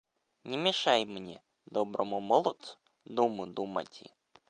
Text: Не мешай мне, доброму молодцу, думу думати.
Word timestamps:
Не 0.53 0.57
мешай 0.67 1.05
мне, 1.11 1.37
доброму 1.77 2.21
молодцу, 2.33 2.75
думу 3.05 3.45
думати. 3.57 4.13